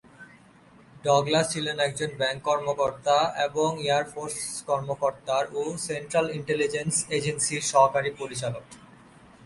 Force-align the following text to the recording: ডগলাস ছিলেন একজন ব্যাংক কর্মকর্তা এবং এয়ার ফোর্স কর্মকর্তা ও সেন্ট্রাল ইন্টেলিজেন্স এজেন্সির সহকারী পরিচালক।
ডগলাস 1.05 1.45
ছিলেন 1.53 1.77
একজন 1.79 2.11
ব্যাংক 2.17 2.39
কর্মকর্তা 2.47 3.17
এবং 3.47 3.69
এয়ার 3.85 4.05
ফোর্স 4.13 4.37
কর্মকর্তা 4.69 5.35
ও 5.53 5.61
সেন্ট্রাল 5.87 6.27
ইন্টেলিজেন্স 6.29 6.93
এজেন্সির 7.09 7.63
সহকারী 7.71 8.11
পরিচালক। 8.19 8.65